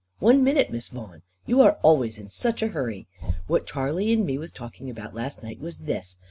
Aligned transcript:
One 0.17 0.43
minute, 0.43 0.71
Miss 0.71 0.87
Vaughan; 0.87 1.21
you 1.45 1.61
are 1.61 1.77
always 1.83 2.17
in 2.17 2.31
such 2.31 2.63
a 2.63 2.69
hurry. 2.69 3.07
What 3.45 3.67
Charley 3.67 4.11
and 4.11 4.25
me 4.25 4.39
was 4.39 4.51
talking 4.51 4.89
about 4.89 5.13
last 5.13 5.43
night 5.43 5.59
was 5.59 5.77
this. 5.77 6.17